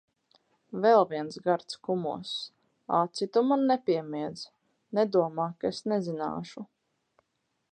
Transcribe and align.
Vēl 0.83 1.03
viens 1.09 1.35
gards 1.47 1.75
kumoss! 1.89 2.31
Aci 3.01 3.27
tu 3.37 3.43
man 3.49 3.67
nepiemiedz! 3.73 4.47
Nedomā, 5.01 5.47
ka 5.61 5.71
es 5.75 5.83
nezināšu. 5.93 6.65